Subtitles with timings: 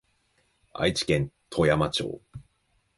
[0.73, 2.23] 愛知県豊山町